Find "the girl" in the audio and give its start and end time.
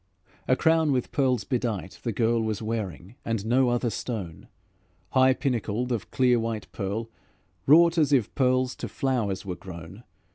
2.01-2.41